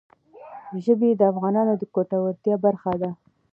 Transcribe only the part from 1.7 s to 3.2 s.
د ګټورتیا برخه ده.